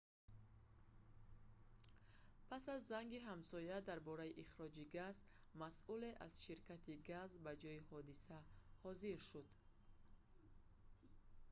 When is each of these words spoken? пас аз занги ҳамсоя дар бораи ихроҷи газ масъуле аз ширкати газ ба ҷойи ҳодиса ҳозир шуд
пас 2.49 2.65
аз 2.75 2.81
занги 2.91 3.25
ҳамсоя 3.29 3.77
дар 3.89 3.99
бораи 4.07 4.37
ихроҷи 4.43 4.89
газ 4.97 5.15
масъуле 5.61 6.09
аз 6.25 6.33
ширкати 6.45 6.95
газ 7.11 7.29
ба 7.43 7.51
ҷойи 7.61 7.85
ҳодиса 7.89 8.37
ҳозир 8.83 9.17
шуд 9.29 9.47